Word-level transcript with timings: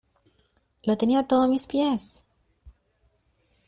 Lo 0.81 0.97
tenía 0.97 1.27
todo 1.27 1.43
a 1.43 1.47
mis 1.47 1.67
pies 1.67 2.25